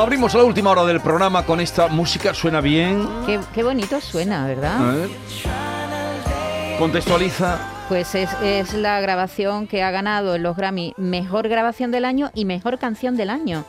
[0.00, 2.32] Abrimos la última hora del programa con esta música.
[2.32, 3.06] ¿Suena bien?
[3.26, 4.94] Qué, qué bonito suena, A ¿verdad?
[4.94, 5.10] ver.
[6.78, 7.58] Contextualiza.
[7.88, 12.30] Pues es, es la grabación que ha ganado en los Grammy Mejor Grabación del Año
[12.34, 13.64] y Mejor Canción del Año.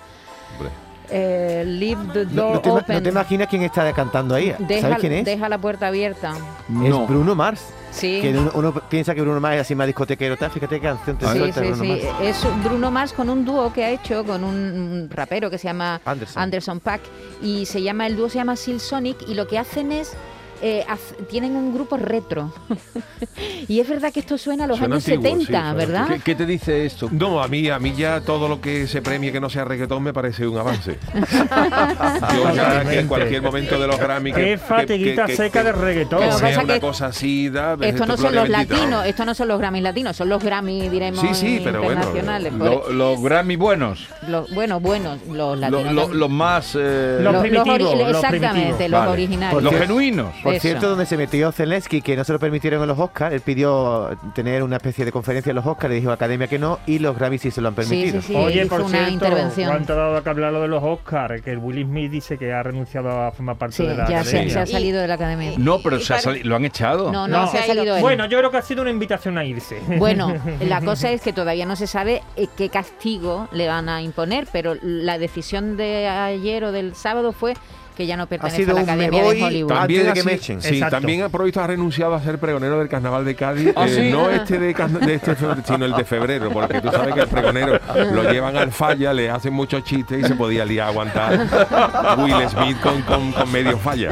[0.57, 0.71] Hombre.
[1.11, 2.95] Eh, Leave the No, Door no te, Open.
[2.97, 4.53] no te imaginas quién está cantando ahí.
[4.59, 5.25] deja, ¿Sabes quién es?
[5.25, 6.33] deja la puerta abierta.
[6.67, 6.85] No.
[7.03, 7.61] Es Bruno Mars.
[7.91, 8.19] Sí.
[8.21, 10.37] Que uno, uno piensa que Bruno Mars es así más discotequero.
[10.37, 10.51] tal.
[10.51, 11.89] Fíjate qué canción te Sí, suelta sí, Bruno sí.
[11.89, 12.15] Mars.
[12.21, 15.99] Es Bruno Mars con un dúo que ha hecho con un, rapero que se llama
[16.05, 16.43] Anderson.
[16.43, 17.01] Anderson Pack
[17.41, 20.13] y se llama el dúo se llama Seal Sonic y lo que hacen es
[20.61, 20.85] eh,
[21.29, 22.51] tienen un grupo retro
[23.67, 26.07] y es verdad que esto suena a los Suena años antiguo, sí, 70, suena ¿verdad?
[26.07, 27.09] ¿Qué, qué te dice esto?
[27.11, 30.03] No, a mí, a mí ya todo lo que se premie que no sea reggaetón
[30.03, 30.97] me parece un avance.
[32.35, 35.59] Yo ya que en cualquier momento de los Grammy que, Qué fatiguita que- que- seca
[35.59, 36.19] que- de reggaetón.
[36.21, 39.03] Que sea una cosa así, da, Esto no esto son los latinos, ¿no?
[39.03, 42.53] esto no son los Grammy latinos, son los Grammy, diremos, Sí, sí, pero bueno, internacionales.
[42.57, 42.69] pues.
[42.71, 44.07] Lo- los Grammy buenos.
[44.27, 45.93] Los- bueno, buenos, los Lo- latinos.
[45.93, 46.75] lo- los más.
[46.79, 48.89] eh, Los primitivos, los exactamente, primitivos.
[48.91, 49.11] los Vale.
[49.11, 49.63] originales.
[49.63, 50.35] los genuinos.
[50.49, 50.61] Por Eso.
[50.61, 54.09] cierto, donde se metió Zelensky, que no se lo permitieron en los Oscars, él pidió
[54.35, 56.99] tener una especie de conferencia en los Oscars, le dijo a Academia que no, y
[56.99, 58.21] los Grammy sí se lo han permitido.
[58.21, 59.27] sí, sí, Oye, hizo por cierto.
[59.67, 61.41] ¿cuánto ha dado que hablar lo de los Oscars?
[61.41, 64.23] Que el Will Smith dice que ha renunciado a formar parte Sí, de la ya
[64.23, 64.53] se, academia.
[64.53, 65.51] se ha salido de la academia.
[65.57, 67.11] No, pero se ha lo han echado.
[67.11, 67.51] No, no, No.
[67.51, 68.01] se ha salido él.
[68.01, 69.79] Bueno, yo creo que ha sido una invitación a irse.
[69.97, 74.01] Bueno, la cosa es que todavía no se sabe eh, qué castigo le van a
[74.01, 77.53] imponer, pero la decisión de ayer o del sábado fue
[77.99, 79.71] que ya no Ha pertenece sido a la Academia de Hollywood.
[79.73, 80.61] antes de que me echen.
[80.61, 83.73] Sí, también ha provisto ha renunciado a ser pregonero del carnaval de Cádiz.
[83.75, 84.09] ¿Ah, eh, sí?
[84.09, 87.27] No este de, de este febrero, sino el de febrero, porque tú sabes que el
[87.27, 87.77] pregonero
[88.13, 92.47] lo llevan al falla, le hacen muchos chistes y se podía liar a aguantar Will
[92.47, 94.11] Smith con, con, con medio falla.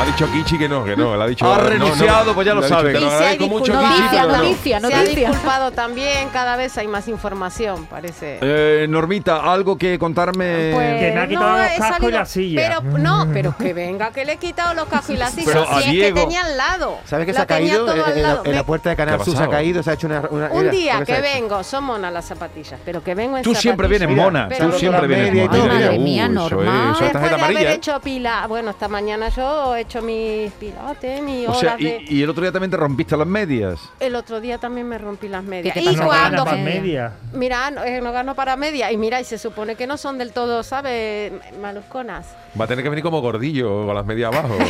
[0.00, 2.54] Ha dicho Kichi que no, que no, ha dicho Ha no, no, renunciado, pues ya
[2.54, 2.96] lo sabe.
[2.96, 3.72] Agradezco mucho.
[3.78, 4.36] Kichi, pero no.
[4.38, 8.38] noticia, Se ha disculpado también, cada vez hay más información, parece.
[8.40, 10.70] Eh, Normita, algo que contarme.
[10.72, 12.60] Pues Que me ha quitado los cascos y la silla.
[12.80, 15.44] Pero no, pero que venga, que le he quitado los cascos y la silla.
[15.46, 16.98] Pero a si es Diego- que tenía al lado.
[17.04, 17.84] ¿Sabes que se ha caído?
[17.84, 19.94] todo En, la, en puerta de ¿Qué Canal ha Sur se ha caído, se ha
[19.94, 20.22] hecho una...
[20.30, 23.86] una- Un día que vengo, son monas las zapatillas, pero que vengo en Tú siempre
[23.86, 24.48] vienes mona.
[24.48, 25.74] Tú siempre vienes mona.
[25.74, 26.92] Madre mía, es- normal.
[26.94, 27.66] es Después de haber.
[27.66, 27.72] ¿eh?
[27.74, 32.04] hecho pila, bueno, esta mañana yo he hecho mis pilates, mis O sea, y, de...
[32.06, 33.80] y el otro día también te rompiste las medias.
[33.98, 35.74] El otro día también me rompí las medias.
[35.74, 36.44] te Y no cuando...
[36.44, 36.80] para media.
[36.80, 37.12] media.
[37.32, 38.92] Mira, no, eh, no gano para media.
[38.92, 41.32] Y mira, y se supone que no son del todo, ¿sabes?
[41.60, 42.26] Malusconas.
[42.58, 44.56] Va a tener que venir como gordillo con las medias abajo.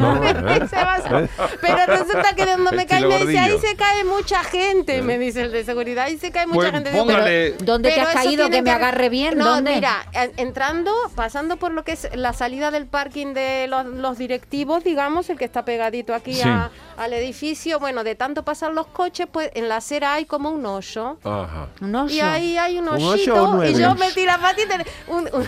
[0.00, 1.28] No, no, ¿eh?
[1.60, 5.18] Pero resulta que de donde me cae me dice, ahí se cae mucha gente, me
[5.18, 6.90] dice el de seguridad, ahí se cae mucha Pues gente.
[6.92, 8.50] Digo, póngale- pero- ¿Dónde te has caído?
[8.50, 9.74] Que me agarre bien, No, ¿dónde?
[9.74, 14.18] mira, en- entrando, pasando por lo que es la salida del parking de los, los
[14.50, 16.42] digamos, el que está pegadito aquí Sí.
[16.48, 20.50] a- al edificio, bueno, de tanto pasar los coches, pues en la acera hay como
[20.50, 21.16] un hoyo.
[21.24, 21.68] Ajá.
[21.80, 22.14] Un oso.
[22.14, 23.80] Y ahí hay un ¿Un ocho o hoyito y nueve?
[23.80, 24.84] yo metí la patita.
[25.08, 25.46] un- un-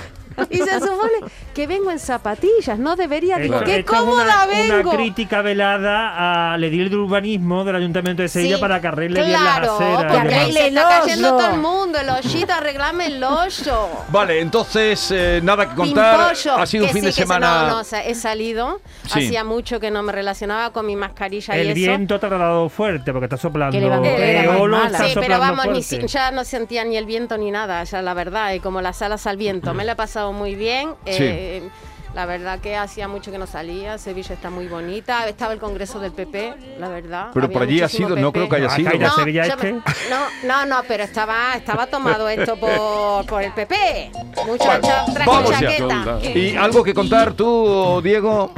[0.50, 1.12] y se supone
[1.54, 3.36] que vengo en zapatillas, no debería.
[3.38, 4.90] Digo, Esto- qué es cómoda una, vengo.
[4.90, 9.20] Una crítica velada al edil de urbanismo del Ayuntamiento de Sevilla Sí, para que arregle
[9.20, 9.92] bien las claro, aceras.
[9.92, 10.44] y porque demás.
[10.46, 13.88] ahí se está cayendo todo el mundo, el hoyito, arreglame el hoyo.
[14.08, 16.28] Vale, entonces eh, nada que contar.
[16.34, 17.62] Pimpollo, Ha sido un que fin sí, de que se- semana.
[17.62, 18.80] No, no, o sea, he salido.
[19.06, 19.26] Sí.
[19.26, 21.74] Hacía mucho que no me relacionaba con mi mascarilla y El eso.
[21.74, 23.78] viento te ha dado fuerte porque está soplando.
[23.78, 24.86] Que más Eolo mala.
[24.86, 26.08] está Sí, pero soplando vamos, ni fuerte.
[26.08, 29.02] si- ya no sentía ni el viento ni nada, ya la verdad, y como las
[29.02, 29.74] alas al viento.
[29.74, 30.90] Me la he pasado muy bien.
[31.06, 31.68] eh,
[32.14, 35.98] La verdad que hacía mucho que no salía, Sevilla está muy bonita, estaba el congreso
[35.98, 37.28] del PP, la verdad.
[37.32, 38.90] Pero había por allí ha sido, no creo que haya ¿Ha sido.
[38.98, 39.06] No,
[39.46, 39.72] este?
[39.72, 39.80] me-
[40.10, 44.10] no, no, no, pero estaba, estaba tomado esto por, por el PP.
[44.46, 45.58] Mucho cha- traje ya.
[45.58, 46.38] chaqueta.
[46.38, 48.52] ¿Y algo que contar tú, Diego?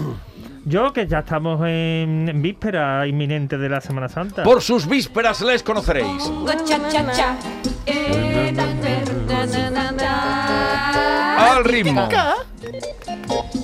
[0.66, 4.42] Yo que ya estamos en, en víspera inminente de la Semana Santa.
[4.42, 6.28] Por sus vísperas les conoceréis.
[11.64, 12.06] col ritmo.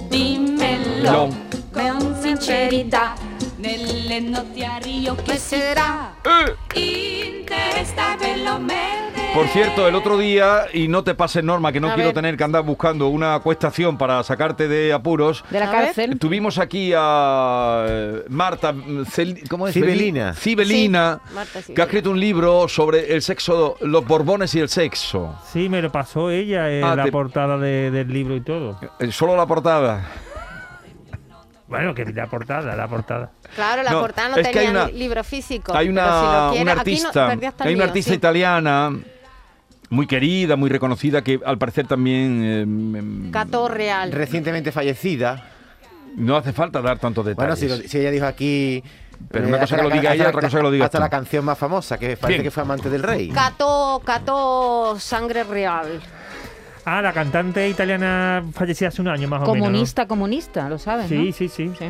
[0.08, 1.28] Dimmelo
[1.70, 3.14] con sincerità.
[3.56, 6.80] Nelle notti a Rio che sarà eh.
[6.80, 8.89] in testa ve lo metto.
[9.34, 12.14] Por cierto, el otro día, y no te pases norma, que no A quiero ver.
[12.14, 15.44] tener que andar buscando una acuestación para sacarte de apuros.
[15.50, 16.18] De la cárcel.
[16.18, 19.74] Tuvimos aquí a eh, Marta, mm, Cel- ¿cómo es?
[19.74, 20.34] Cibelina.
[20.34, 24.68] Cibelina, Sí, Marta que ha escrito un libro sobre el sexo, los borbones y el
[24.68, 25.38] sexo.
[25.52, 28.80] Sí, me lo pasó ella en Ah, la te- portada de- del libro y todo.
[28.98, 30.06] Eh, Solo la portada.
[31.68, 33.30] Bueno, que la portada, la portada.
[33.54, 35.72] Claro, la No, portada no es que hay tenía una- libro físico.
[35.72, 37.90] Hay pero si una, quieres- una aquí no- artista, perdí hasta el hay una mío,
[37.90, 38.16] artista sí.
[38.16, 38.90] italiana
[39.90, 44.10] muy querida, muy reconocida, que al parecer también eh, mm, Cato Real.
[44.12, 45.44] Recientemente fallecida.
[46.16, 47.58] no hace falta dar tantos Bueno, detalles.
[47.58, 48.82] si, lo- si ella dijo aquí.
[49.30, 50.98] Pero eh, una cosa que lo diga ella, la- otra cosa que lo digas Hasta
[50.98, 51.02] tú.
[51.02, 52.42] la canción más famosa, que parece ¿Quién?
[52.44, 53.28] que fue amante del rey.
[53.28, 56.00] Cato, Cato Sangre Real.
[56.86, 59.58] Ah, la cantante italiana fallecida hace un año más o menos.
[59.68, 61.32] Comunista, comunista, lo sabes, Sí, ¿no?
[61.32, 61.70] sí, sí.
[61.78, 61.84] Sí.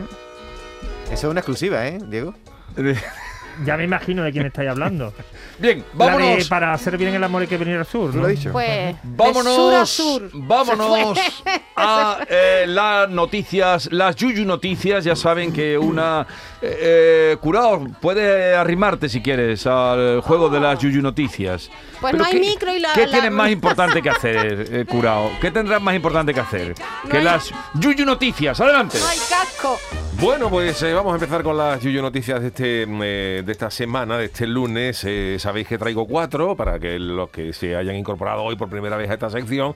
[1.07, 2.35] Eso es una exclusiva, ¿eh, Diego?
[3.65, 5.13] Ya me imagino de quién estáis hablando.
[5.59, 6.49] Bien, La de vámonos.
[6.49, 8.23] para hacer bien el amor hay que venir al sur, ¿Tú ¿no?
[8.23, 8.51] lo has dicho?
[8.53, 8.97] Pues.
[9.03, 10.31] Vámonos, De sur a sur.
[10.33, 11.19] vámonos
[11.77, 15.05] a eh, las noticias, las Yuyu noticias.
[15.05, 16.27] Ya saben que una
[16.63, 16.79] eh,
[17.33, 21.71] eh, curado puede arrimarte si quieres al juego de las Yuyu noticias.
[22.01, 24.69] Pues Pero no hay ¿qué- micro y la- ¿Qué la- tienes más importante que hacer,
[24.73, 25.31] eh, curado?
[25.43, 26.75] ¿Qué tendrás más importante que hacer?
[27.05, 28.59] No que hay- las Yuyu noticias.
[28.61, 28.99] Adelante.
[28.99, 29.79] No hay casco.
[30.15, 33.55] Bueno, pues eh, vamos a empezar con las Yuyo Noticias de, este, mm, eh, de
[33.55, 35.03] esta semana, de este lunes.
[35.05, 38.97] Eh, sabéis que traigo cuatro para que los que se hayan incorporado hoy por primera
[38.97, 39.75] vez a esta sección.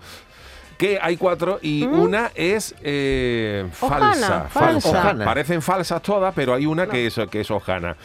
[0.78, 4.88] Que hay cuatro y una es eh, Ojana, falsa, falsa.
[4.90, 5.24] Ojana.
[5.24, 7.96] Parecen falsas todas, pero hay una que es, que es Ojana.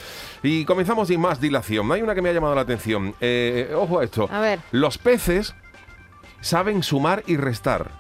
[0.42, 1.92] Y comenzamos sin más dilación.
[1.92, 3.14] Hay una que me ha llamado la atención.
[3.22, 4.28] Eh, ojo a esto.
[4.32, 4.60] A ver.
[4.72, 5.54] Los peces
[6.42, 7.92] saben sumar y restar,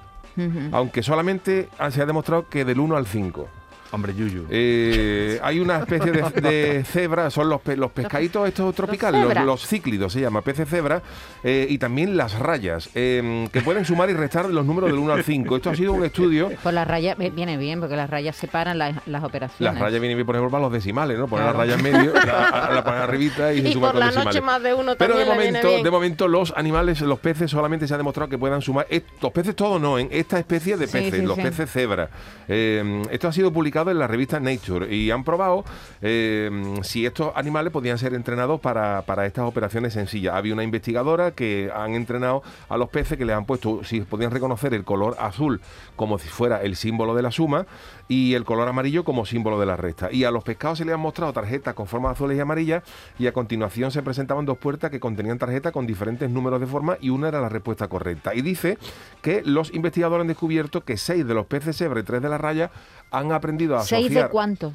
[0.72, 3.58] aunque solamente se ha demostrado que del 1 al 5.
[3.91, 4.45] Hombre, Yuyu.
[4.51, 9.65] Eh, hay una especie de, de cebra, son los, pe- los pescaditos estos tropicales, los,
[9.65, 11.01] cíclidos se llama, peces cebra,
[11.44, 15.13] eh, y también las rayas, eh, que pueden sumar y restar los números del 1
[15.13, 15.56] al 5.
[15.56, 16.51] Esto ha sido un estudio.
[16.62, 19.74] Pues las rayas viene bien, porque las rayas separan las, las operaciones.
[19.74, 21.27] Las rayas vienen bien, por ejemplo, para los decimales, ¿no?
[21.27, 21.57] Poner Claro.
[21.57, 24.06] la raya en medio, la, la poner arribita y, se Y suma por con la
[24.07, 24.36] decimales.
[24.36, 25.83] noche más de uno Pero de viene momento, bien.
[25.83, 28.86] de momento los animales, los peces solamente se ha demostrado que puedan sumar.
[29.21, 31.41] Los peces todos no, en esta especie de Sí, peces, sí, los sí.
[31.41, 32.09] peces cebra.
[32.47, 35.63] Eh, esto ha sido publicado en la revista Nature y han probado
[36.01, 36.49] eh,
[36.83, 40.35] si estos animales podían ser entrenados para, para estas operaciones sencillas.
[40.35, 44.31] Había una investigadora que han entrenado a los peces que les han puesto si podían
[44.31, 45.61] reconocer el color azul
[45.95, 47.65] como si fuera el símbolo de la suma
[48.09, 50.11] y el color amarillo como símbolo de la resta.
[50.11, 52.83] Y a los pescados se les han mostrado tarjetas con formas azules y amarillas
[53.19, 56.97] y a continuación se presentaban dos puertas que contenían tarjetas con diferentes números de forma
[57.00, 58.33] y una era la respuesta correcta.
[58.33, 58.79] Y dice
[59.21, 62.39] que los investigadores han descubierto que seis de los peces cebra y tres de la
[62.39, 62.71] raya
[63.11, 64.25] han aprendido a ¿Seis asociar...
[64.25, 64.73] de cuántos?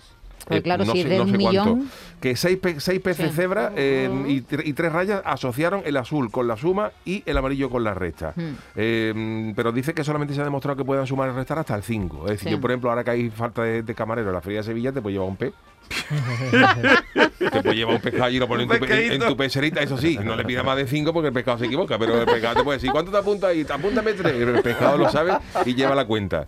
[0.50, 1.50] Eh, claro, no si sé- de no un sé cuánto.
[1.75, 1.91] millón...
[2.20, 3.37] Que seis, seis peces Sí.
[3.37, 7.37] cebra eh, y, tre- y tres rayas asociaron el azul con la suma y el
[7.37, 8.32] amarillo con la resta.
[8.35, 8.55] Hmm.
[8.76, 11.82] Eh, pero dice que solamente se ha demostrado que puedan sumar y restar hasta el
[11.82, 12.25] 5.
[12.26, 12.55] Es decir, Sí.
[12.55, 14.93] yo, por ejemplo, ahora que hay falta de, de camarero en la feria de Sevilla,
[14.93, 15.52] te puedes llevar un pez.
[17.38, 19.81] te puedes llevar un pescado y lo pones en tu, pe- en, en tu pecerita,
[19.81, 22.26] eso sí, no le pidas más de 5 porque el pescado se equivoca, pero el
[22.26, 23.66] pescado te puede decir, ¿cuánto te apunta ahí?
[23.69, 24.34] Apúntame tres.
[24.34, 25.32] El pescado lo sabe
[25.64, 26.46] y lleva la cuenta.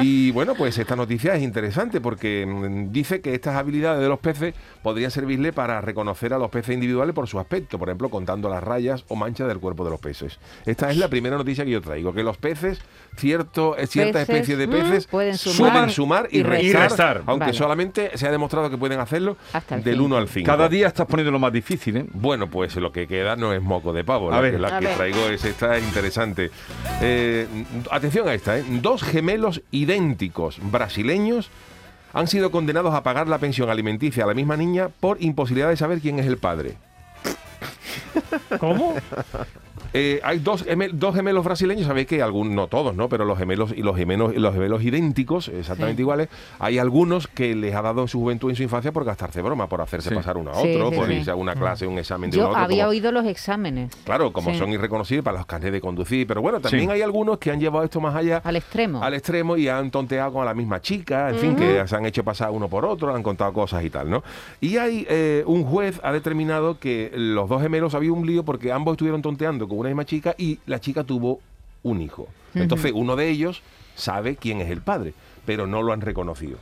[0.00, 4.18] Y bueno, pues esta noticia es interesante porque mm, dice que estas habilidades de los
[4.18, 8.48] peces podrían servirle para reconocer a los peces individuales por su aspecto, por ejemplo, contando
[8.48, 10.38] las rayas o manchas del cuerpo de los peces.
[10.66, 12.80] Esta es la primera noticia que yo traigo, que los peces,
[13.16, 16.60] cierto, eh, cierta Peces, especie de mm, peces, pueden suman, sumar sumar y, y restar,
[16.62, 16.80] restar.
[16.80, 17.22] Y restar.
[17.26, 17.58] aunque Vale.
[17.58, 20.06] solamente se ha demostrado que pueden hacerlo Hasta el del cinco.
[20.06, 20.46] 1 al 5.
[20.46, 22.06] Cada día estás poniendo lo más difícil, ¿eh?
[22.12, 24.30] Bueno, pues lo que queda no es moco de pavo.
[24.30, 24.52] A la ver.
[24.52, 24.96] que, la A que ver.
[24.96, 26.50] traigo es esta interesante.
[27.00, 27.46] Eh,
[27.90, 28.64] atención a esta, ¿eh?
[28.68, 31.50] Dos gemelos idénticos brasileños
[32.12, 35.76] han sido condenados a pagar la pensión alimenticia a la misma niña por imposibilidad de
[35.76, 36.76] saber quién es el padre.
[38.58, 38.94] ¿Cómo?
[39.94, 43.08] Eh, hay dos, dos gemelos brasileños, sabéis que algunos, no todos, ¿no?
[43.08, 46.02] Pero los gemelos y los gemelos, los gemelos idénticos, exactamente Sí.
[46.02, 49.04] iguales, hay algunos que les ha dado en su juventud y en su infancia por
[49.04, 50.14] gastarse broma, por hacerse Sí.
[50.14, 51.12] pasar uno a otro, sí, por sí.
[51.14, 52.64] irse a una clase, un examen de uno a Yo otro.
[52.64, 53.92] había como- oído los exámenes.
[54.04, 54.58] Claro, como Sí.
[54.58, 56.90] son irreconocibles para los carnets de conducir, pero bueno, también Sí.
[56.92, 59.02] hay algunos que han llevado esto más allá Al extremo.
[59.02, 62.24] al extremo y han tonteado con la misma chica, en fin, que se han hecho
[62.24, 64.22] pasar uno por otro, han contado cosas y tal, ¿no?
[64.60, 68.72] Y hay eh, un juez ha determinado que los dos gemelos había un lío porque
[68.72, 71.40] ambos estuvieron tonteando con una misma chica y la chica tuvo
[71.82, 72.28] un hijo.
[72.54, 73.62] Entonces, uno de ellos
[73.94, 76.58] sabe quién es el padre, pero no lo han reconocido.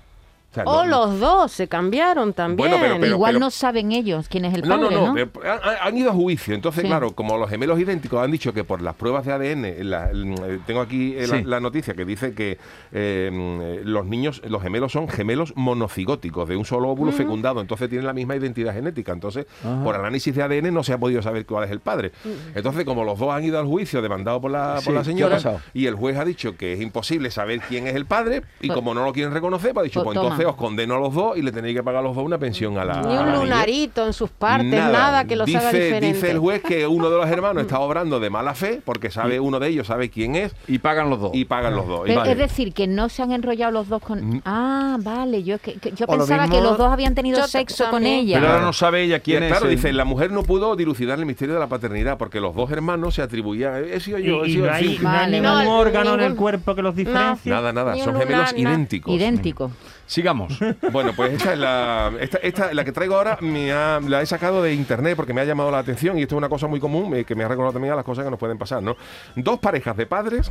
[0.50, 2.56] O sea, O no- los dos se cambiaron también.
[2.70, 5.12] Bueno, pero- pero- Igual no saben ellos quién es el No, padre, no, ¿no?
[5.14, 6.54] no, eh, han, han ido a juicio.
[6.56, 6.88] Entonces, Sí.
[6.88, 10.34] claro, como los gemelos idénticos han dicho que por las pruebas de ADN, la- el-
[10.42, 11.44] eh, tengo aquí eh, la, Sí.
[11.44, 12.58] la noticia que dice que
[12.92, 18.06] eh, los niños, los gemelos son gemelos monocigóticos de un solo óvulo fecundado, entonces tienen
[18.06, 19.12] la misma identidad genética.
[19.12, 19.46] Entonces,
[19.84, 22.10] por análisis de ADN no se ha podido saber cuál es el padre.
[22.56, 25.02] Entonces, como los dos han ido al juicio demandado por la, Sí, por la ¿qué
[25.02, 25.38] ha señora,
[25.74, 28.76] y el juez ha dicho que es imposible saber quién es el padre, y Pues-
[28.76, 31.14] como no lo quieren reconocer, pues ha dicho, pues pues entonces os condeno a los
[31.14, 33.32] dos y le tenéis que pagar a los dos una pensión a la Ni un
[33.32, 36.06] lunarito en sus partes, nada, que los dice, haga diferente.
[36.14, 39.40] Dice el juez que uno de los hermanos está obrando de mala fe porque sabe
[39.40, 41.30] uno de ellos sabe quién es Y pagan los dos.
[41.34, 42.00] y pagan los dos.
[42.06, 42.32] Y Pero vale.
[42.32, 44.06] Es decir, que no se han enrollado los dos Mm.
[44.06, 44.42] con...
[44.46, 47.38] Ah, vale, yo, es que, que- yo O lo pensaba que los dos habían tenido
[47.40, 48.38] Yo sexo con ella.
[48.40, 49.50] Pero ahora no sabe ella quién Y es.
[49.52, 52.54] claro, el- dice, la mujer no pudo dilucidar el misterio de la paternidad porque los
[52.54, 55.40] dos hermanos se atribuían, he sido yo, he Y, y sido no hay, Vale.
[55.40, 57.50] ningún No, órgano en el cuerpo que los diferencie.
[57.52, 58.58] Nada, nada, son gemelos nada.
[58.58, 59.70] idénticos.
[60.10, 60.58] Sigamos.
[60.92, 64.26] Bueno, pues esta es la, esta, esta- la que traigo ahora, me ha- la he
[64.26, 66.80] sacado de internet porque me ha llamado la atención y esto es una cosa muy
[66.80, 68.96] común eh, que me ha recordado también a las cosas que nos pueden pasar, ¿no?
[69.36, 70.50] Dos parejas de padres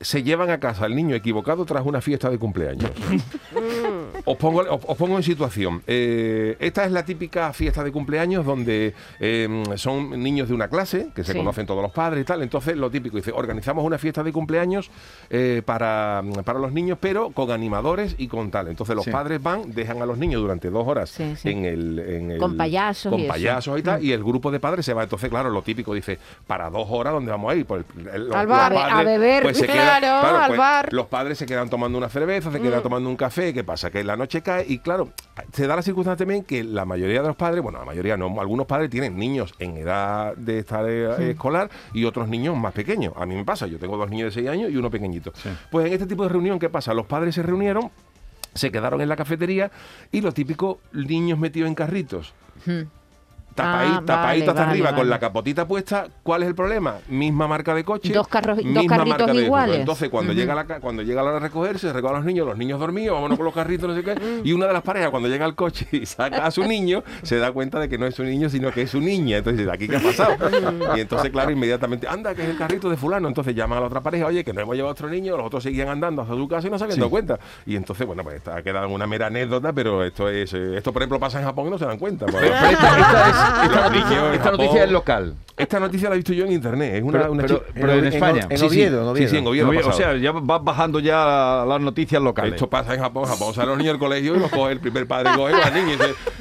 [0.00, 2.90] se llevan a casa al niño equivocado tras una fiesta de cumpleaños.
[4.24, 5.82] os, pongo, os, os pongo en situación.
[5.86, 11.08] Eh, esta es la típica fiesta de cumpleaños donde eh, son niños de una clase
[11.14, 11.38] que se Sí.
[11.38, 12.42] conocen todos los padres y tal.
[12.42, 14.90] Entonces, lo típico, dice, organizamos una fiesta de cumpleaños
[15.30, 18.68] eh, para, para los niños, pero con animadores y con tal.
[18.68, 19.10] Entonces, los Sí.
[19.10, 21.50] padres van, dejan a los niños durante dos horas Sí, sí.
[21.50, 23.32] En, el, en el- Con payasos Con y eso.
[23.32, 24.00] payasos y tal.
[24.00, 24.04] Mm.
[24.04, 25.02] Y el grupo de padres se va.
[25.02, 27.66] Entonces, claro, lo típico dice, para dos horas, ¿dónde vamos a ir?
[27.66, 29.42] Pues, el- los- Al los bar, padres, a beber.
[29.42, 30.92] pues, se quedan- Claro, al pues, bar.
[30.92, 33.52] Los padres se quedan tomando una cerveza, se quedan tomando un café.
[33.52, 33.90] ¿Qué pasa?
[33.90, 35.10] Que la noche cae y, claro,
[35.52, 38.40] se da la circunstancia también que la mayoría de los padres, bueno, la mayoría no,
[38.40, 43.12] algunos padres tienen niños en edad de estar eh, escolar y otros niños más pequeños.
[43.16, 45.32] A mí me pasa, yo tengo dos niños de 6 años y uno pequeñito.
[45.70, 46.94] Pues en este tipo de reunión, ¿qué pasa?
[46.94, 47.90] Los padres se reunieron,
[48.54, 49.70] se quedaron en la cafetería
[50.12, 52.34] y lo típico, niños metidos en carritos.
[53.54, 56.96] Tapaí- Ah, tapadito vale, hasta vale, arriba con la capotita puesta, ¿cuál es el problema?
[57.08, 59.78] Misma marca de coche, Dos carros- dos carritos marca de- iguales.
[59.80, 62.26] Entonces, cuando llega la ca- cuando llega la hora de recoger, se recogen a los
[62.26, 64.40] niños, los niños dormidos, vámonos con los carritos, no sé qué.
[64.44, 67.38] Y una de las parejas, cuando llega al coche y saca a su niño, se
[67.38, 69.36] da cuenta de que no es su niño, sino que es su niña.
[69.38, 70.34] Entonces, ¿aquí qué ha pasado?
[70.96, 73.28] Y entonces, claro, inmediatamente, anda, que es el carrito de fulano.
[73.28, 75.46] Entonces llaman a la otra pareja, oye, que no hemos llevado a otro niño, los
[75.46, 77.38] otros seguían andando hasta su casa y no se habían dado cuenta.
[77.66, 81.02] Y entonces, bueno, pues ha quedado una mera anécdota, pero esto es, eh, esto por
[81.02, 82.26] ejemplo pasa en Japón y no se dan cuenta.
[82.26, 82.34] pues.
[82.54, 85.34] Pero esta, esta es- esta noticia, niños en esta noticia Japón- es local.
[85.56, 86.94] Esta noticia la he visto yo en internet.
[86.96, 88.40] Es una, Pero- una pero- en España.
[88.50, 88.74] En Sí, sí.
[88.74, 89.28] Oviedo, en Oviedo.
[89.28, 89.88] Sí, sí, en Oviedo.
[89.88, 92.54] o sea, ya vas bajando ya las noticias locales.
[92.54, 93.26] Esto pasa en Japón.
[93.26, 95.70] Japón sale los niños del colegio y los coge el primer padre y coge a
[95.70, 95.96] niña y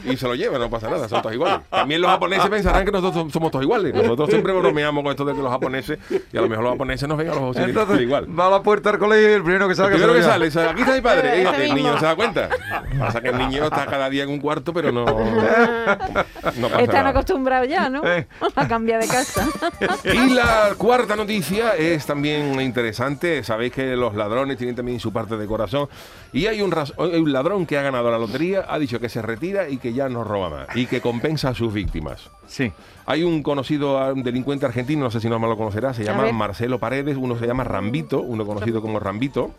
[0.07, 0.57] se, y se lo lleva.
[0.57, 1.59] No pasa nada, son todos iguales.
[1.69, 3.93] También los japoneses pensarán que nosotros somos todos iguales.
[3.93, 7.07] Nosotros siempre bromeamos con esto de que los japoneses, y a lo mejor los japoneses
[7.07, 8.27] nos ven a los Entonces, igual.
[8.39, 10.25] va a la puerta del colegio y el primero que El salga primero se que
[10.25, 11.27] lo sale, aquí está mi padre.
[11.33, 12.49] Ese Fíjate, el niño no se da cuenta.
[12.97, 15.05] Pasa que el niño está cada día en un cuarto, pero no,
[16.57, 18.01] no pasa Están acostumbrados ya, ¿no?
[18.05, 18.27] Eh.
[18.55, 19.47] A cambiar de casa.
[20.03, 23.43] Y la cuarta noticia es también interesante.
[23.43, 25.87] Sabéis que los ladrones tienen también su parte de corazón.
[26.31, 29.09] Y hay un, ras- hay un ladrón que ha ganado la lotería, ha dicho que
[29.09, 30.75] se retira y que ya no roba más.
[30.75, 32.29] Y que compensa a sus víctimas.
[32.47, 32.71] Sí.
[33.05, 36.03] Hay un conocido ah, un delincuente argentino, no sé si no me lo conocerá, se
[36.03, 36.31] llama.
[36.31, 39.51] Marcelo Paredes, uno se llama Rambito, uno conocido como Rambito.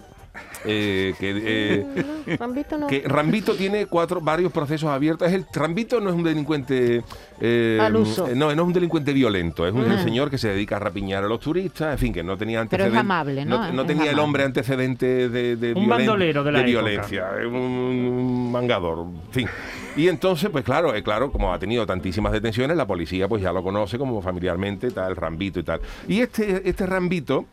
[0.65, 2.87] Eh, que, eh, Rambito no.
[2.87, 5.29] que Rambito tiene cuatro varios procesos abiertos.
[5.29, 7.03] Es el Rambito no es un delincuente
[7.41, 8.27] eh, Al uso.
[8.35, 11.29] no, no es un delincuente violento, es un señor que se dedica a rapiñar a
[11.29, 13.01] los turistas, en fin, que no tenía Pero es antecedentes.
[13.01, 13.73] amable, ¿no?
[13.73, 16.71] No, Es tenía el hombre antecedentes de, de, Un violen- bandolero de la época.
[16.71, 19.49] violencia, es un, un mangador, en fin.
[19.97, 23.53] Y entonces, pues claro, eh, claro, como ha tenido tantísimas detenciones, la policía pues ya
[23.53, 25.81] lo conoce como familiarmente, tal, Rambito y tal.
[26.09, 27.45] Y este, este Rambito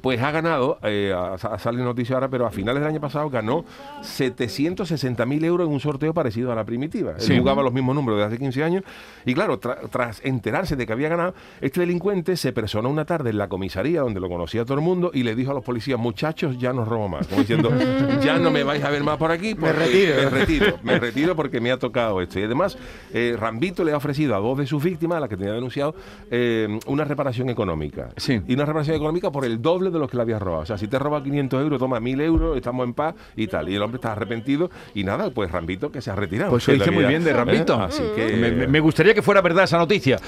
[0.00, 1.14] pues ha ganado, eh,
[1.58, 3.64] sale noticia ahora, pero a finales del año pasado ganó
[4.02, 7.14] 760.000 euros en un sorteo parecido a la primitiva.
[7.18, 7.32] Sí.
[7.34, 8.82] Él jugaba los mismos números de hace 15 años
[9.24, 13.30] y claro, tra- tras enterarse de que había ganado, este delincuente se personó una tarde
[13.30, 15.98] en la comisaría donde lo conocía todo el mundo y le dijo a los policías,
[15.98, 17.26] muchachos, ya no robo más.
[17.28, 17.70] Como diciendo,
[18.22, 19.54] ya no me vais a ver más por aquí.
[19.54, 20.14] porque retiro.
[20.22, 22.38] Me retiro, me retiro porque me ha tocado esto.
[22.38, 22.76] Y además,
[23.12, 25.94] eh, Rambito le ha ofrecido a dos de sus víctimas, a las que tenía denunciado,
[26.30, 28.08] eh, una reparación económica.
[28.16, 28.40] Sí.
[28.46, 30.62] Y una reparación económica por el doble de los que le había robado.
[30.62, 33.68] O sea, si te roba 500 euros, toma 1000 euros, estamos en paz y tal.
[33.68, 36.50] Y el hombre está arrepentido y nada, pues Rambito que se ha retirado.
[36.50, 37.74] Pues lo dice muy bien de Rambito.
[37.74, 37.84] ¿eh?
[37.84, 38.66] Así que...
[38.68, 40.18] Me, gustaría que fuera verdad esa noticia.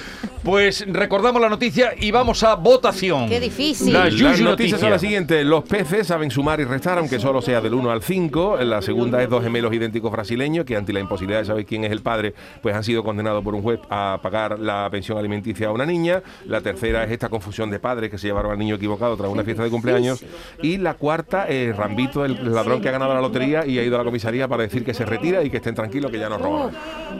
[0.43, 3.27] Pues recordamos la noticia y vamos a votación.
[3.27, 3.93] Qué difícil.
[3.93, 4.77] La Las noticias noticia.
[4.77, 5.45] son las siguientes.
[5.45, 8.57] Los peces saben sumar y restar, aunque solo sea del 1 al 5.
[8.61, 11.91] La segunda es dos gemelos idénticos brasileños que ante la imposibilidad de saber quién es
[11.91, 15.71] el padre, pues han sido condenados por un juez a pagar la pensión alimenticia a
[15.71, 16.21] una niña.
[16.45, 19.43] La tercera es esta confusión de padres que se llevaron al niño equivocado tras una
[19.45, 20.23] fiesta de cumpleaños.
[20.61, 23.95] Y la cuarta, eh, Rambito, el ladrón que ha ganado la lotería y ha ido
[23.95, 26.37] a la comisaría para decir que se retira y que estén tranquilos, que ya no
[26.37, 26.71] roban.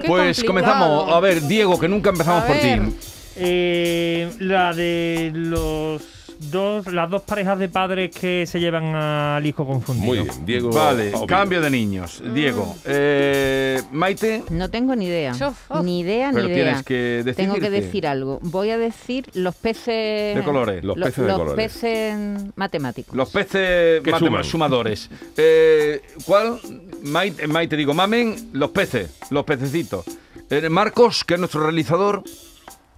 [0.02, 0.48] Qué Pues complicado.
[0.48, 1.14] comenzamos.
[1.14, 2.80] A ver, Diego, que nunca empezamos A por ver.
[2.82, 2.96] ti.
[3.38, 6.02] Eh, la de los
[6.40, 10.06] dos, las dos parejas de padres que se llevan al hijo confundido.
[10.08, 10.70] Muy bien, Diego.
[10.72, 12.22] Vale, cambio de niños.
[12.24, 12.34] Mm.
[12.34, 15.34] Diego, eh, Maite, No tengo ni idea.
[15.34, 15.82] Uf.
[15.84, 16.64] Ni idea, pero ni idea.
[16.66, 17.36] tienes que decidir.
[17.36, 18.40] Tengo que decir algo.
[18.42, 20.36] Voy a decir los peces.
[20.36, 20.84] De colores.
[20.84, 21.56] Los lo- peces de los colores.
[21.56, 22.18] peces
[22.56, 23.16] matemáticos.
[23.16, 24.44] Los peces Que suman.
[24.44, 25.10] sumadores.
[25.38, 26.60] Eh, ¿Cuál?
[27.04, 30.06] Maite, Maite, digo, mamen, los peces, los pececitos.
[30.50, 32.24] Eh, Marcos, que es nuestro realizador,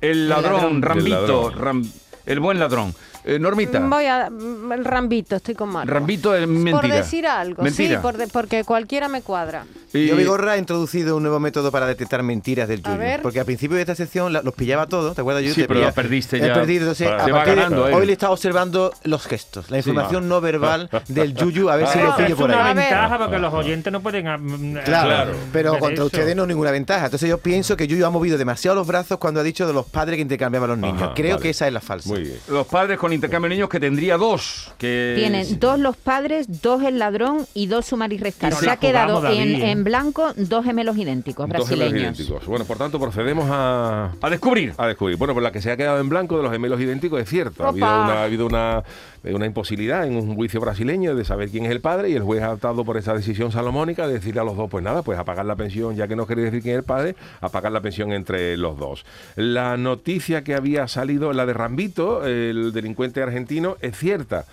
[0.01, 0.81] el ladrón, ladrón.
[0.81, 1.53] Rambito, El ladrón.
[1.83, 1.91] Ram-
[2.25, 2.93] el buen ladrón.
[3.27, 4.29] Eh, Normita, Voy a.
[4.29, 5.91] mm, El Rambito, estoy con Marco.
[5.93, 6.79] Rambito es mentira.
[6.79, 7.97] Por decir algo, Mentira.
[7.97, 9.65] sí, por de- porque cualquiera me cuadra.
[9.93, 12.97] Y- Yo, Vigorra, he introducido un nuevo método para detectar mentiras del A Yuyu.
[12.99, 13.21] ver.
[13.21, 15.55] Porque al principio de esta sección la- los pillaba todos, ¿te acuerdas, Yuyu?
[15.55, 16.53] Sí, Te pero pillaba- la perdiste He ya.
[16.53, 20.39] perdido, entonces, Para- a partir ganando hoy le estaba observando los gestos, la información no
[20.39, 22.75] verbal del Yuyu, a ver si Pero lo pillo es por una ahí.
[22.75, 22.83] ver.
[22.85, 24.27] ventaja porque los oyentes no pueden.
[24.27, 26.05] ah, mm, Claro, ah, pero contra eso.
[26.05, 27.05] ustedes no es ninguna ventaja.
[27.05, 29.85] Entonces yo pienso que Yuyu ha movido demasiado los brazos cuando ha dicho de los
[29.85, 31.01] padres que intercambiaban a los niños.
[31.01, 31.43] Ajá, Creo vale.
[31.43, 32.07] que esa es la falsa.
[32.09, 32.37] Muy bien.
[32.49, 34.71] Los padres con intercambio de niños que tendría dos.
[34.77, 38.51] Que Tienen dos los padres, dos el ladrón y dos sumar y restar.
[38.51, 39.71] Nos Se ha quedado en, ¿eh?
[39.71, 42.17] en blanco dos gemelos idénticos Dos gemelos brasileños.
[42.19, 42.45] idénticos.
[42.47, 44.73] Bueno, por tanto, procedemos a, A descubrir.
[44.77, 45.17] a descubrir.
[45.17, 47.63] Bueno, pues la que se ha quedado en blanco de los gemelos idénticos es cierto.
[47.65, 48.83] Ha habido una, ha habido una,
[49.23, 52.23] eh, una imposibilidad en un juicio brasileño de saber quién es el padre y el
[52.23, 55.17] juez ha optado por esa decisión salomónica de decirle a los dos, pues nada, pues
[55.19, 57.71] a pagar la pensión, ya que no queréis decir quién es el padre, a pagar
[57.71, 59.05] la pensión entre los dos.
[59.35, 64.45] La noticia que había salido, la de Rambito, el delincuente argentino, es cierta.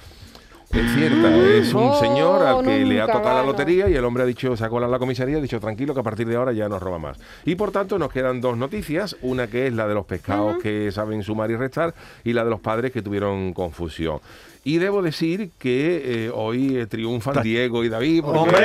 [0.71, 4.05] Es cierta, es un Oh, señor al que le ha tocado la lotería y el
[4.05, 6.27] hombre ha dicho, se ha colado en la comisaría, ha dicho tranquilo que a partir
[6.27, 7.17] de ahora ya no roba más.
[7.45, 10.91] Y por tanto nos quedan dos noticias, una que es la de los pescados que
[10.91, 11.95] saben sumar y restar
[12.25, 14.19] y la de los padres que tuvieron confusión.
[14.65, 18.23] Y debo decir que eh, hoy eh, triunfan Diego y David.
[18.25, 18.63] porque ¡Hombre!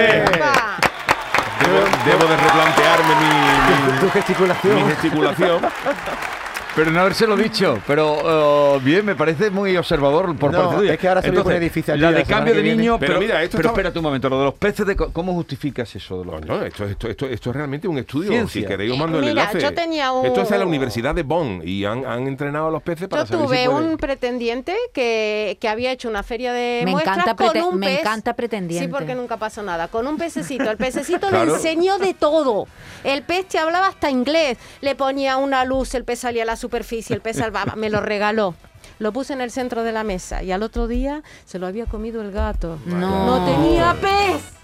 [1.59, 4.75] Debo, debo de replantearme mi, Tu mi- gesticulación.
[4.77, 5.61] mi gesticulación.
[6.79, 7.77] Pero no habérselo dicho.
[7.85, 10.93] Pero eh, bien, me parece muy observador por No, parte tuya.
[10.93, 12.97] es que ahora se me pone difícil La de cambio de niños.
[12.99, 14.29] Pero Pero, mira, esto pero estaba- espérate un momento.
[14.29, 16.19] Lo de los peces, de, ¿cómo justificas eso?
[16.19, 18.29] De los No, no, esto, esto, esto, esto es realmente un estudio.
[18.29, 18.61] Ciencia.
[18.61, 19.59] Si queréis, os mando el Mira, enlace.
[19.59, 22.71] yo tenía un- Esto es en la Universidad de Bonn y han, han entrenado a
[22.71, 26.23] los peces para Yo saber tuve si pueden- un pretendiente que, que había hecho una
[26.23, 27.99] feria de Me muestras encanta con prete- un me pez.
[27.99, 28.85] encanta pretendiente.
[28.87, 29.89] Sí, porque nunca pasó nada.
[29.89, 30.71] Con un pececito.
[30.71, 31.45] El pececito Claro.
[31.45, 32.67] le enseñó de todo.
[33.03, 34.57] El pez te hablaba hasta inglés.
[34.81, 36.68] Le ponía una luz, el pez salía a la superficie,
[37.13, 37.75] el pez salvaba.
[37.75, 38.55] Me lo regaló.
[38.99, 41.85] Lo puse en el centro de la mesa y al otro día se lo había
[41.85, 42.79] comido el gato.
[42.85, 43.25] No.
[43.25, 44.58] No tenía pez.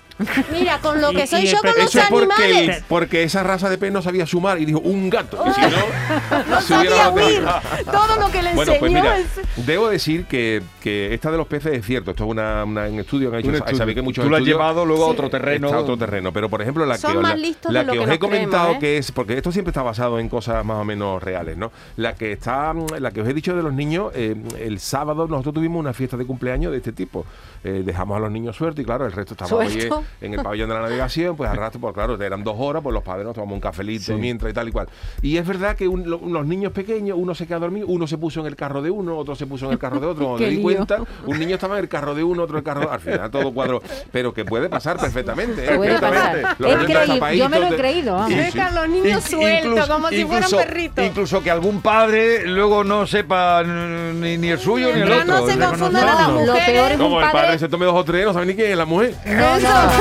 [0.51, 2.83] Mira, con lo que soy y yo con los Eso es porque, animales.
[2.87, 5.43] porque esa raza de pez no sabía sumar y dijo un gato.
[5.45, 5.67] Y si no,
[6.49, 7.43] No sabía huir.
[7.91, 8.79] Todo lo que le Bueno, enseñó.
[8.79, 12.11] pues mira, es- debo decir que, que esta de los peces es cierto.
[12.11, 13.75] Esto es una, una- un estudio que han hecho.
[13.75, 15.67] Sabéis que muchos Tú lo has llevado luego a otro terreno.
[15.67, 16.31] Está a otro terreno.
[16.31, 18.11] Pero, por ejemplo, la Son que, más la, listos la de lo que que os
[18.11, 18.79] he comentado creemos, ¿eh?
[18.79, 21.71] que es, porque esto siempre está basado en cosas más o menos reales, ¿no?
[21.97, 25.55] La que está, la que os he dicho de los niños, eh, el sábado nosotros
[25.55, 27.25] tuvimos una fiesta de cumpleaños de este tipo.
[27.63, 30.03] Eh, dejamos a los niños sueltos y claro, el resto estaba ahí Suelto.
[30.21, 32.93] En el pabellón de la navegación, pues al rato, pues claro, eran dos horas, pues
[32.93, 34.87] los padres nos tomamos un cafelito mientras y tal y cual.
[35.21, 38.17] Y es verdad que un- lo- los niños pequeños, uno se queda dormido, uno se
[38.17, 40.49] puso en el carro de uno, otro se puso en el carro de otro, me
[40.49, 42.87] di cuenta, un niño estaba en el carro de uno, otro en el carro de
[42.95, 45.63] al final todo cuadro, pero que puede pasar perfectamente.
[45.65, 45.75] ¿eh?
[45.75, 46.41] Puede Perfectamente.
[46.41, 46.55] pasar.
[46.59, 48.29] Los Es tapaditos Yo me lo he creído, vamos.
[48.29, 48.41] Sí, sí.
[48.45, 51.05] Deja a los niños sueltos, incluso- como si fueran perritos.
[51.05, 55.25] Incluso que algún padre luego no sepa ni, ni el suyo ni el otro.
[55.25, 56.97] no se confundan a las mujeres.
[56.97, 58.85] Como el padre padre, se tome dos o tres, no sabe ni quién es la
[58.85, 59.13] mujer.
[59.25, 59.94] no, no.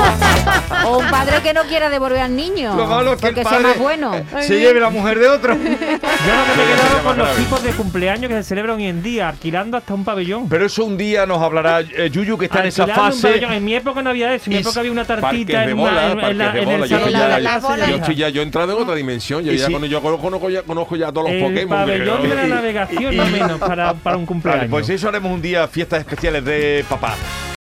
[0.85, 3.49] O un padre que no quiera devolver al niño, Lo malo es que el padre
[3.49, 4.11] sea más bueno.
[4.41, 5.53] se lleve la mujer de otro.
[5.55, 8.85] Yo lo que me he quedado con los tipos de cumpleaños que se celebran hoy
[8.87, 10.47] en día, alquilando hasta un pabellón.
[10.49, 13.21] Pero eso un día nos hablará eh, Yuyu, que está en esa un fase.
[13.27, 13.53] pabellón.
[13.53, 15.77] En mi época no había eso, en mi época había una Parques tartita de en,
[15.77, 16.89] bola, una- en- en parques la- de en el.
[16.89, 17.67] Yo salón ya- de la casa.
[17.67, 17.89] bolas.
[17.89, 19.43] Yo, estoy ya, yo he entrado en otra dimensión.
[19.43, 21.77] Yo Y ya si- conozco, yo conozco ya, conozco ya todos los El Pokémon.
[21.79, 24.61] pabellón pero- de la navegación, no menos, para, para un cumpleaños.
[24.61, 27.15] Vale, pues eso haremos un día fiestas especiales de papá.